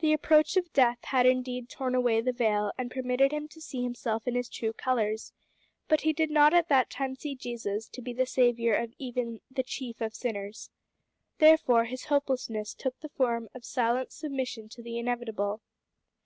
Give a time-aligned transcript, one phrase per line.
[0.00, 3.82] The approach of death had indeed torn away the veil and permitted him to see
[3.82, 5.32] himself in his true colours,
[5.88, 9.40] but he did not at that time see Jesus to be the Saviour of even
[9.50, 10.68] "the chief of sinners."
[11.38, 15.62] Therefore his hopelessness took the form of silent submission to the inevitable.